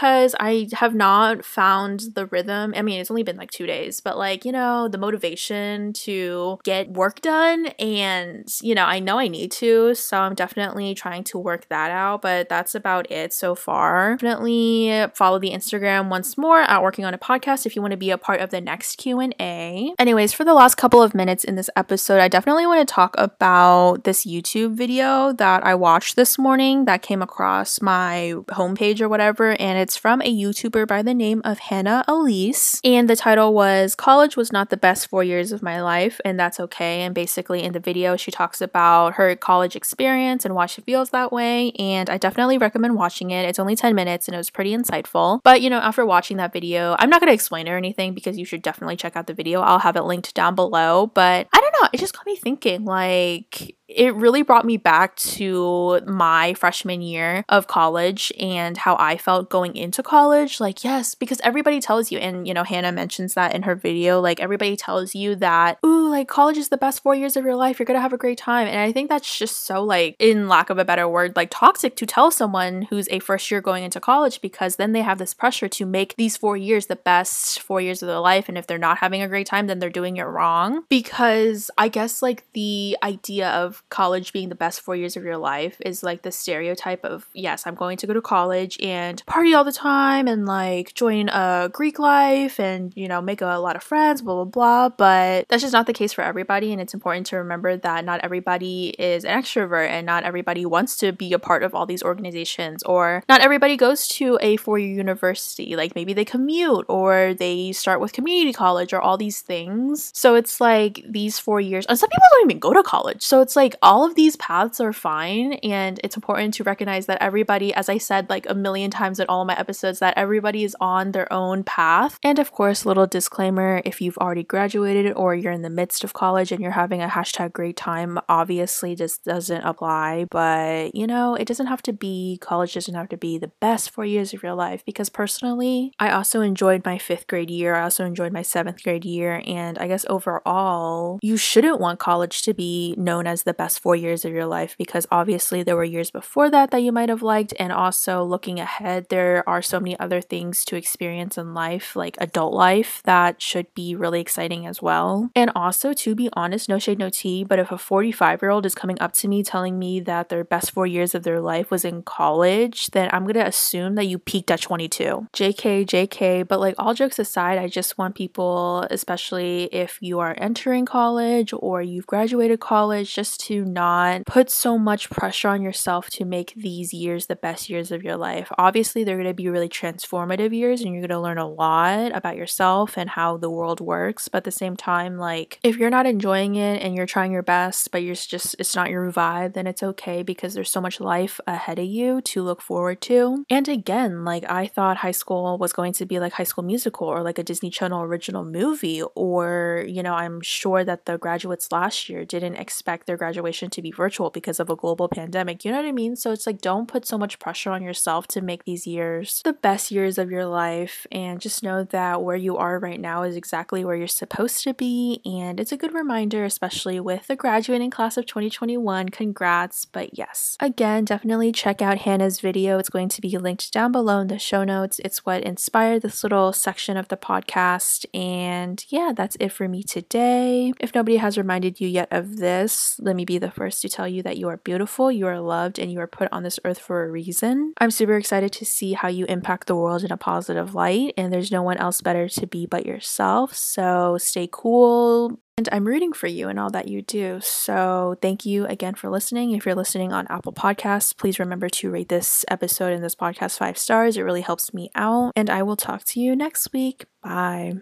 I 0.02 0.68
have 0.72 0.94
not 0.94 1.44
found 1.44 2.04
the 2.14 2.26
rhythm. 2.26 2.74
I 2.76 2.82
mean, 2.82 3.00
it's 3.00 3.10
only 3.10 3.22
been 3.22 3.36
like 3.36 3.50
two 3.50 3.66
days, 3.66 4.00
but 4.00 4.18
like, 4.18 4.44
you 4.44 4.52
know, 4.52 4.88
the 4.88 4.98
motivation 4.98 5.92
to 5.94 6.58
get 6.64 6.90
work 6.90 7.20
done. 7.20 7.66
And, 7.78 8.48
you 8.60 8.74
know, 8.74 8.84
I 8.84 8.98
know 8.98 9.18
I 9.18 9.28
need 9.28 9.52
to. 9.52 9.94
So 9.94 10.18
I'm 10.18 10.34
definitely 10.34 10.94
trying 10.94 11.24
to 11.24 11.38
work 11.38 11.68
that 11.68 11.90
out. 11.90 12.22
But 12.22 12.48
that's 12.48 12.74
about 12.74 13.10
it 13.10 13.32
so 13.32 13.54
far. 13.54 14.16
Definitely 14.16 15.06
follow 15.14 15.38
the 15.38 15.50
Instagram 15.50 16.08
once 16.08 16.36
more 16.36 16.60
at 16.60 16.82
working 16.82 17.04
on 17.04 17.14
it 17.14 17.20
podcast 17.20 17.66
if 17.66 17.76
you 17.76 17.82
want 17.82 17.92
to 17.92 17.98
be 17.98 18.10
a 18.10 18.18
part 18.18 18.40
of 18.40 18.50
the 18.50 18.60
next 18.60 18.96
Q&A. 18.96 19.94
Anyways, 19.98 20.32
for 20.32 20.44
the 20.44 20.54
last 20.54 20.76
couple 20.76 21.02
of 21.02 21.14
minutes 21.14 21.44
in 21.44 21.56
this 21.56 21.70
episode, 21.76 22.20
I 22.20 22.28
definitely 22.28 22.66
want 22.66 22.86
to 22.86 22.92
talk 22.92 23.14
about 23.18 24.04
this 24.04 24.24
YouTube 24.24 24.74
video 24.74 25.32
that 25.32 25.64
I 25.64 25.74
watched 25.74 26.16
this 26.16 26.38
morning 26.38 26.84
that 26.86 27.02
came 27.02 27.22
across 27.22 27.80
my 27.80 28.34
homepage 28.48 29.00
or 29.00 29.08
whatever, 29.08 29.50
and 29.60 29.78
it's 29.78 29.89
from 29.96 30.22
a 30.22 30.32
YouTuber 30.32 30.86
by 30.86 31.02
the 31.02 31.14
name 31.14 31.42
of 31.44 31.58
Hannah 31.58 32.04
Elise. 32.06 32.80
And 32.84 33.08
the 33.08 33.16
title 33.16 33.52
was 33.52 33.94
College 33.94 34.36
Was 34.36 34.52
Not 34.52 34.70
the 34.70 34.76
Best 34.76 35.08
Four 35.08 35.24
Years 35.24 35.52
of 35.52 35.62
My 35.62 35.82
Life, 35.82 36.20
and 36.24 36.38
That's 36.38 36.60
Okay. 36.60 37.02
And 37.02 37.14
basically, 37.14 37.62
in 37.62 37.72
the 37.72 37.80
video, 37.80 38.16
she 38.16 38.30
talks 38.30 38.60
about 38.60 39.14
her 39.14 39.34
college 39.34 39.76
experience 39.76 40.44
and 40.44 40.54
why 40.54 40.66
she 40.66 40.82
feels 40.82 41.10
that 41.10 41.32
way. 41.32 41.72
And 41.72 42.08
I 42.10 42.18
definitely 42.18 42.58
recommend 42.58 42.96
watching 42.96 43.30
it. 43.30 43.48
It's 43.48 43.58
only 43.58 43.76
10 43.76 43.94
minutes 43.94 44.28
and 44.28 44.34
it 44.34 44.38
was 44.38 44.50
pretty 44.50 44.76
insightful. 44.76 45.40
But 45.42 45.62
you 45.62 45.70
know, 45.70 45.78
after 45.78 46.04
watching 46.04 46.36
that 46.36 46.52
video, 46.52 46.96
I'm 46.98 47.10
not 47.10 47.20
going 47.20 47.30
to 47.30 47.34
explain 47.34 47.68
or 47.68 47.76
anything 47.76 48.14
because 48.14 48.38
you 48.38 48.44
should 48.44 48.62
definitely 48.62 48.96
check 48.96 49.16
out 49.16 49.26
the 49.26 49.34
video. 49.34 49.60
I'll 49.60 49.78
have 49.78 49.96
it 49.96 50.04
linked 50.04 50.34
down 50.34 50.54
below. 50.54 51.06
But 51.08 51.48
I 51.52 51.60
don't 51.60 51.74
know, 51.82 51.88
it 51.92 51.98
just 51.98 52.14
got 52.14 52.26
me 52.26 52.36
thinking 52.36 52.84
like, 52.84 53.76
it 53.96 54.14
really 54.14 54.42
brought 54.42 54.64
me 54.64 54.76
back 54.76 55.16
to 55.16 56.00
my 56.06 56.54
freshman 56.54 57.02
year 57.02 57.44
of 57.48 57.66
college 57.66 58.32
and 58.38 58.76
how 58.76 58.96
I 58.98 59.16
felt 59.16 59.50
going 59.50 59.74
into 59.76 60.02
college. 60.02 60.60
Like, 60.60 60.84
yes, 60.84 61.14
because 61.14 61.40
everybody 61.42 61.80
tells 61.80 62.12
you, 62.12 62.18
and 62.18 62.46
you 62.46 62.54
know, 62.54 62.64
Hannah 62.64 62.92
mentions 62.92 63.34
that 63.34 63.54
in 63.54 63.62
her 63.62 63.74
video, 63.74 64.20
like, 64.20 64.40
everybody 64.40 64.76
tells 64.76 65.14
you 65.14 65.34
that, 65.36 65.78
ooh, 65.84 66.08
like, 66.08 66.28
college 66.28 66.56
is 66.56 66.68
the 66.68 66.76
best 66.76 67.02
four 67.02 67.14
years 67.14 67.36
of 67.36 67.44
your 67.44 67.56
life. 67.56 67.78
You're 67.78 67.86
gonna 67.86 68.00
have 68.00 68.12
a 68.12 68.18
great 68.18 68.38
time. 68.38 68.68
And 68.68 68.78
I 68.78 68.92
think 68.92 69.08
that's 69.08 69.38
just 69.38 69.64
so, 69.64 69.82
like, 69.82 70.14
in 70.18 70.48
lack 70.48 70.70
of 70.70 70.78
a 70.78 70.84
better 70.84 71.08
word, 71.08 71.34
like, 71.34 71.50
toxic 71.50 71.96
to 71.96 72.06
tell 72.06 72.30
someone 72.30 72.82
who's 72.90 73.08
a 73.10 73.18
first 73.18 73.50
year 73.50 73.60
going 73.60 73.84
into 73.84 74.00
college 74.00 74.40
because 74.40 74.76
then 74.76 74.92
they 74.92 75.02
have 75.02 75.18
this 75.18 75.34
pressure 75.34 75.68
to 75.68 75.84
make 75.84 76.16
these 76.16 76.36
four 76.36 76.56
years 76.56 76.86
the 76.86 76.96
best 76.96 77.60
four 77.60 77.80
years 77.80 78.02
of 78.02 78.06
their 78.06 78.20
life. 78.20 78.48
And 78.48 78.56
if 78.56 78.66
they're 78.66 78.78
not 78.78 78.98
having 78.98 79.22
a 79.22 79.28
great 79.28 79.46
time, 79.46 79.66
then 79.66 79.78
they're 79.78 79.90
doing 79.90 80.16
it 80.16 80.22
wrong. 80.22 80.84
Because 80.88 81.70
I 81.76 81.88
guess, 81.88 82.22
like, 82.22 82.44
the 82.52 82.96
idea 83.02 83.48
of 83.50 83.79
college 83.90 84.32
being 84.32 84.48
the 84.48 84.54
best 84.54 84.80
four 84.80 84.96
years 84.96 85.16
of 85.16 85.24
your 85.24 85.36
life 85.36 85.76
is 85.84 86.02
like 86.02 86.22
the 86.22 86.32
stereotype 86.32 87.04
of 87.04 87.26
yes, 87.34 87.66
I'm 87.66 87.74
going 87.74 87.96
to 87.98 88.06
go 88.06 88.12
to 88.12 88.22
college 88.22 88.78
and 88.80 89.24
party 89.26 89.54
all 89.54 89.64
the 89.64 89.72
time 89.72 90.28
and 90.28 90.46
like 90.46 90.94
join 90.94 91.28
a 91.28 91.68
Greek 91.72 91.98
life 91.98 92.58
and 92.58 92.92
you 92.96 93.08
know 93.08 93.20
make 93.20 93.40
a 93.40 93.58
lot 93.58 93.76
of 93.76 93.82
friends, 93.82 94.22
blah 94.22 94.34
blah 94.34 94.44
blah. 94.44 94.88
But 94.88 95.46
that's 95.48 95.62
just 95.62 95.72
not 95.72 95.86
the 95.86 95.92
case 95.92 96.12
for 96.12 96.22
everybody, 96.22 96.72
and 96.72 96.80
it's 96.80 96.94
important 96.94 97.26
to 97.28 97.36
remember 97.36 97.76
that 97.76 98.04
not 98.04 98.20
everybody 98.22 98.90
is 98.98 99.24
an 99.24 99.40
extrovert 99.40 99.88
and 99.88 100.06
not 100.06 100.24
everybody 100.24 100.64
wants 100.66 100.96
to 100.98 101.12
be 101.12 101.32
a 101.32 101.38
part 101.38 101.62
of 101.62 101.74
all 101.74 101.86
these 101.86 102.02
organizations, 102.02 102.82
or 102.84 103.22
not 103.28 103.40
everybody 103.40 103.76
goes 103.76 104.06
to 104.08 104.38
a 104.40 104.56
four 104.56 104.78
year 104.78 104.92
university. 104.92 105.74
Like 105.74 105.94
maybe 105.94 106.12
they 106.12 106.24
commute 106.24 106.86
or 106.88 107.34
they 107.34 107.72
start 107.72 108.00
with 108.00 108.12
community 108.12 108.52
college 108.52 108.92
or 108.92 109.00
all 109.00 109.16
these 109.16 109.40
things. 109.40 110.10
So 110.14 110.34
it's 110.34 110.60
like 110.60 111.02
these 111.08 111.38
four 111.38 111.60
years, 111.60 111.86
and 111.86 111.98
some 111.98 112.08
people 112.08 112.26
don't 112.32 112.50
even 112.50 112.58
go 112.58 112.72
to 112.72 112.82
college. 112.82 113.22
So 113.22 113.40
it's 113.40 113.56
like 113.56 113.70
like 113.70 113.79
all 113.82 114.04
of 114.04 114.14
these 114.14 114.36
paths 114.36 114.80
are 114.80 114.92
fine 114.92 115.54
and 115.54 116.00
it's 116.04 116.16
important 116.16 116.54
to 116.54 116.64
recognize 116.64 117.06
that 117.06 117.20
everybody 117.22 117.72
as 117.74 117.88
i 117.88 117.98
said 117.98 118.28
like 118.28 118.48
a 118.48 118.54
million 118.54 118.90
times 118.90 119.18
in 119.18 119.26
all 119.28 119.44
my 119.44 119.58
episodes 119.58 119.98
that 120.00 120.14
everybody 120.16 120.64
is 120.64 120.76
on 120.80 121.12
their 121.12 121.30
own 121.32 121.64
path. 121.64 122.18
And 122.22 122.38
of 122.38 122.52
course 122.52 122.84
little 122.84 123.06
disclaimer 123.06 123.82
if 123.84 124.00
you've 124.00 124.18
already 124.18 124.42
graduated 124.42 125.12
or 125.14 125.34
you're 125.34 125.52
in 125.52 125.62
the 125.62 125.70
midst 125.70 126.04
of 126.04 126.12
college 126.12 126.52
and 126.52 126.60
you're 126.60 126.72
having 126.72 127.02
a 127.02 127.08
hashtag 127.08 127.52
great 127.52 127.76
time 127.76 128.18
obviously 128.28 128.94
this 128.94 129.18
doesn't 129.18 129.62
apply 129.62 130.26
but 130.30 130.94
you 130.94 131.06
know 131.06 131.34
it 131.34 131.46
doesn't 131.46 131.66
have 131.66 131.82
to 131.82 131.92
be 131.92 132.38
college 132.40 132.74
doesn't 132.74 132.94
have 132.94 133.08
to 133.08 133.16
be 133.16 133.38
the 133.38 133.52
best 133.60 133.90
four 133.90 134.04
years 134.04 134.34
of 134.34 134.42
your 134.42 134.54
life 134.54 134.84
because 134.84 135.08
personally 135.08 135.92
i 135.98 136.10
also 136.10 136.40
enjoyed 136.40 136.84
my 136.84 136.98
fifth 136.98 137.26
grade 137.26 137.50
year 137.50 137.74
i 137.74 137.82
also 137.82 138.04
enjoyed 138.04 138.32
my 138.32 138.42
seventh 138.42 138.82
grade 138.82 139.04
year 139.04 139.42
and 139.46 139.78
i 139.78 139.86
guess 139.86 140.04
overall 140.08 141.18
you 141.22 141.36
shouldn't 141.36 141.80
want 141.80 141.98
college 141.98 142.42
to 142.42 142.54
be 142.54 142.94
known 142.96 143.26
as 143.26 143.42
the 143.42 143.54
best 143.54 143.69
four 143.78 143.96
years 143.96 144.24
of 144.24 144.32
your 144.32 144.46
life 144.46 144.74
because 144.78 145.06
obviously 145.10 145.62
there 145.62 145.76
were 145.76 145.84
years 145.84 146.10
before 146.10 146.50
that 146.50 146.70
that 146.70 146.82
you 146.82 146.92
might 146.92 147.08
have 147.08 147.22
liked. 147.22 147.54
And 147.58 147.72
also 147.72 148.24
looking 148.24 148.58
ahead, 148.60 149.08
there 149.08 149.48
are 149.48 149.62
so 149.62 149.80
many 149.80 149.98
other 149.98 150.20
things 150.20 150.64
to 150.66 150.76
experience 150.76 151.38
in 151.38 151.54
life, 151.54 151.96
like 151.96 152.16
adult 152.18 152.54
life, 152.54 153.02
that 153.04 153.40
should 153.42 153.72
be 153.74 153.94
really 153.94 154.20
exciting 154.20 154.66
as 154.66 154.82
well. 154.82 155.30
And 155.34 155.50
also, 155.54 155.92
to 155.92 156.14
be 156.14 156.28
honest, 156.34 156.68
no 156.68 156.78
shade, 156.78 156.98
no 156.98 157.10
tea, 157.10 157.44
but 157.44 157.58
if 157.58 157.70
a 157.70 157.78
45 157.78 158.42
year 158.42 158.50
old 158.50 158.66
is 158.66 158.74
coming 158.74 159.00
up 159.00 159.12
to 159.14 159.28
me 159.28 159.42
telling 159.42 159.78
me 159.78 160.00
that 160.00 160.28
their 160.28 160.44
best 160.44 160.70
four 160.70 160.86
years 160.86 161.14
of 161.14 161.22
their 161.22 161.40
life 161.40 161.70
was 161.70 161.84
in 161.84 162.02
college, 162.02 162.88
then 162.88 163.08
I'm 163.12 163.26
gonna 163.26 163.44
assume 163.44 163.94
that 163.94 164.06
you 164.06 164.18
peaked 164.18 164.50
at 164.50 164.60
22. 164.60 165.28
JK, 165.32 165.86
JK, 165.86 166.46
but 166.46 166.60
like 166.60 166.74
all 166.78 166.94
jokes 166.94 167.18
aside, 167.18 167.58
I 167.58 167.68
just 167.68 167.98
want 167.98 168.14
people, 168.14 168.86
especially 168.90 169.64
if 169.72 169.98
you 170.00 170.18
are 170.20 170.34
entering 170.38 170.86
college 170.86 171.52
or 171.56 171.82
you've 171.82 172.06
graduated 172.06 172.60
college, 172.60 173.14
just 173.14 173.40
to 173.46 173.59
not 173.64 174.26
put 174.26 174.50
so 174.50 174.78
much 174.78 175.10
pressure 175.10 175.48
on 175.48 175.62
yourself 175.62 176.08
to 176.10 176.24
make 176.24 176.52
these 176.56 176.92
years 176.92 177.26
the 177.26 177.36
best 177.36 177.68
years 177.68 177.90
of 177.90 178.02
your 178.02 178.16
life. 178.16 178.50
Obviously, 178.58 179.04
they're 179.04 179.16
going 179.16 179.28
to 179.28 179.34
be 179.34 179.48
really 179.48 179.68
transformative 179.68 180.54
years 180.54 180.80
and 180.80 180.92
you're 180.92 181.00
going 181.00 181.10
to 181.10 181.20
learn 181.20 181.38
a 181.38 181.48
lot 181.48 182.14
about 182.14 182.36
yourself 182.36 182.96
and 182.96 183.10
how 183.10 183.36
the 183.36 183.50
world 183.50 183.80
works. 183.80 184.28
But 184.28 184.38
at 184.38 184.44
the 184.44 184.50
same 184.50 184.76
time, 184.76 185.18
like 185.18 185.58
if 185.62 185.76
you're 185.76 185.90
not 185.90 186.06
enjoying 186.06 186.56
it 186.56 186.82
and 186.82 186.94
you're 186.94 187.06
trying 187.06 187.32
your 187.32 187.42
best, 187.42 187.90
but 187.90 188.02
you're 188.02 188.14
just, 188.14 188.56
it's 188.58 188.76
not 188.76 188.90
your 188.90 189.10
vibe, 189.10 189.54
then 189.54 189.66
it's 189.66 189.82
okay 189.82 190.22
because 190.22 190.54
there's 190.54 190.70
so 190.70 190.80
much 190.80 191.00
life 191.00 191.40
ahead 191.46 191.78
of 191.78 191.86
you 191.86 192.20
to 192.22 192.42
look 192.42 192.62
forward 192.62 193.00
to. 193.02 193.44
And 193.50 193.68
again, 193.68 194.24
like 194.24 194.44
I 194.48 194.66
thought 194.66 194.98
high 194.98 195.10
school 195.10 195.58
was 195.58 195.72
going 195.72 195.92
to 195.94 196.06
be 196.06 196.18
like 196.18 196.34
High 196.34 196.44
School 196.44 196.64
Musical 196.64 197.06
or 197.06 197.22
like 197.22 197.38
a 197.38 197.42
Disney 197.42 197.70
Channel 197.70 198.02
original 198.02 198.44
movie, 198.44 199.02
or, 199.14 199.84
you 199.88 200.02
know, 200.02 200.14
I'm 200.14 200.40
sure 200.40 200.84
that 200.84 201.06
the 201.06 201.18
graduates 201.18 201.72
last 201.72 202.08
year 202.08 202.24
didn't 202.24 202.56
expect 202.56 203.06
their 203.06 203.16
graduation 203.16 203.39
graduation 203.40 203.70
to 203.70 203.82
be 203.82 203.90
virtual 203.90 204.30
because 204.30 204.60
of 204.60 204.68
a 204.68 204.76
global 204.76 205.08
pandemic. 205.08 205.64
You 205.64 205.70
know 205.70 205.78
what 205.78 205.86
I 205.86 205.92
mean? 205.92 206.14
So 206.14 206.30
it's 206.30 206.46
like 206.46 206.60
don't 206.60 206.86
put 206.86 207.06
so 207.06 207.16
much 207.16 207.38
pressure 207.38 207.70
on 207.70 207.82
yourself 207.82 208.26
to 208.28 208.42
make 208.42 208.64
these 208.64 208.86
years 208.86 209.40
the 209.44 209.54
best 209.54 209.90
years 209.90 210.18
of 210.18 210.30
your 210.30 210.44
life 210.44 211.06
and 211.10 211.40
just 211.40 211.62
know 211.62 211.84
that 211.84 212.22
where 212.22 212.36
you 212.36 212.58
are 212.58 212.78
right 212.78 213.00
now 213.00 213.22
is 213.22 213.36
exactly 213.36 213.84
where 213.84 213.96
you're 213.96 214.08
supposed 214.08 214.62
to 214.64 214.74
be. 214.74 215.20
And 215.24 215.58
it's 215.58 215.72
a 215.72 215.76
good 215.78 215.94
reminder, 215.94 216.44
especially 216.44 217.00
with 217.00 217.28
the 217.28 217.36
graduating 217.36 217.90
class 217.90 218.18
of 218.18 218.26
2021. 218.26 219.08
Congrats. 219.08 219.86
But 219.86 220.18
yes, 220.18 220.56
again, 220.60 221.06
definitely 221.06 221.52
check 221.52 221.80
out 221.80 221.98
Hannah's 221.98 222.40
video. 222.40 222.78
It's 222.78 222.90
going 222.90 223.08
to 223.08 223.20
be 223.22 223.38
linked 223.38 223.72
down 223.72 223.92
below 223.92 224.20
in 224.20 224.28
the 224.28 224.38
show 224.38 224.64
notes. 224.64 225.00
It's 225.02 225.24
what 225.24 225.42
inspired 225.42 226.02
this 226.02 226.22
little 226.22 226.52
section 226.52 226.98
of 226.98 227.08
the 227.08 227.16
podcast. 227.16 228.04
And 228.12 228.84
yeah, 228.88 229.12
that's 229.16 229.36
it 229.40 229.50
for 229.52 229.66
me 229.66 229.82
today. 229.82 230.72
If 230.78 230.94
nobody 230.94 231.16
has 231.16 231.38
reminded 231.38 231.80
you 231.80 231.88
yet 231.88 232.08
of 232.10 232.36
this, 232.36 232.98
let 233.00 233.16
me 233.16 233.24
be 233.30 233.38
the 233.38 233.50
first 233.50 233.80
to 233.82 233.88
tell 233.88 234.08
you 234.08 234.24
that 234.24 234.38
you 234.38 234.48
are 234.48 234.56
beautiful, 234.56 235.12
you 235.12 235.24
are 235.26 235.38
loved, 235.38 235.78
and 235.78 235.92
you 235.92 236.00
are 236.00 236.08
put 236.08 236.28
on 236.32 236.42
this 236.42 236.58
earth 236.64 236.80
for 236.80 237.04
a 237.04 237.10
reason. 237.10 237.72
I'm 237.78 237.92
super 237.92 238.16
excited 238.16 238.50
to 238.54 238.64
see 238.64 238.94
how 238.94 239.06
you 239.06 239.24
impact 239.26 239.68
the 239.68 239.76
world 239.76 240.02
in 240.02 240.10
a 240.10 240.16
positive 240.16 240.74
light, 240.74 241.14
and 241.16 241.32
there's 241.32 241.52
no 241.52 241.62
one 241.62 241.76
else 241.76 242.00
better 242.00 242.28
to 242.28 242.46
be 242.46 242.66
but 242.66 242.86
yourself. 242.86 243.54
So 243.54 244.18
stay 244.18 244.48
cool, 244.50 245.38
and 245.56 245.68
I'm 245.70 245.86
rooting 245.86 246.12
for 246.12 246.26
you 246.26 246.48
and 246.48 246.58
all 246.58 246.70
that 246.70 246.88
you 246.88 247.02
do. 247.02 247.38
So, 247.42 248.16
thank 248.22 248.46
you 248.46 248.66
again 248.66 248.94
for 248.94 249.10
listening. 249.10 249.52
If 249.52 249.66
you're 249.66 249.74
listening 249.74 250.10
on 250.10 250.26
Apple 250.30 250.54
Podcasts, 250.54 251.14
please 251.14 251.38
remember 251.38 251.68
to 251.68 251.90
rate 251.90 252.08
this 252.08 252.44
episode 252.48 252.92
and 252.94 253.04
this 253.04 253.14
podcast 253.14 253.58
five 253.58 253.76
stars. 253.76 254.16
It 254.16 254.22
really 254.22 254.40
helps 254.40 254.72
me 254.72 254.90
out. 254.94 255.32
And 255.36 255.50
I 255.50 255.62
will 255.62 255.76
talk 255.76 256.02
to 256.04 256.20
you 256.20 256.34
next 256.34 256.72
week. 256.72 257.04
Bye. 257.22 257.74